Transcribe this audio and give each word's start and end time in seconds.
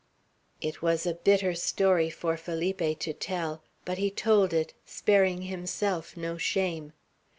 It 0.61 0.81
was 0.81 1.05
a 1.05 1.13
bitter 1.13 1.53
story 1.53 2.09
for 2.09 2.35
Felipe 2.35 2.97
to 3.01 3.13
tell; 3.13 3.61
but 3.85 3.99
he 3.99 4.09
told 4.09 4.51
it, 4.51 4.73
sparing 4.83 5.43
himself 5.43 6.17
no 6.17 6.39
shame. 6.39 6.93